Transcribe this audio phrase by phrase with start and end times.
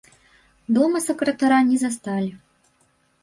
[0.77, 2.31] Дома сакратара не засталі.